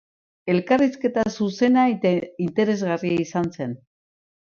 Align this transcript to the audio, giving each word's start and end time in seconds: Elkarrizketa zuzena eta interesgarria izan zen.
Elkarrizketa 0.53 1.27
zuzena 1.37 1.85
eta 1.93 2.17
interesgarria 2.49 3.25
izan 3.29 3.57
zen. 3.61 3.81